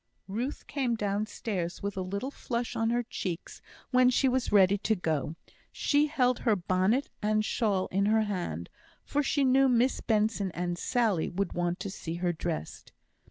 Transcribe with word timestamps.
Ruth 0.27 0.65
came 0.65 0.95
downstairs 0.95 1.83
with 1.83 1.95
a 1.95 2.01
little 2.01 2.31
flush 2.31 2.75
on 2.75 2.89
her 2.89 3.03
cheeks 3.03 3.61
when 3.91 4.09
she 4.09 4.27
was 4.27 4.51
ready 4.51 4.79
to 4.79 4.95
go. 4.95 5.35
She 5.71 6.07
held 6.07 6.39
her 6.39 6.55
bonnet 6.55 7.11
and 7.21 7.45
shawl 7.45 7.85
in 7.91 8.07
her 8.07 8.23
hand, 8.23 8.71
for 9.05 9.21
she 9.21 9.43
knew 9.43 9.69
Miss 9.69 9.99
Benson 10.01 10.49
and 10.53 10.75
Sally 10.75 11.29
would 11.29 11.53
want 11.53 11.79
to 11.81 11.91
see 11.91 12.15
her 12.15 12.33
dressed. 12.33 12.91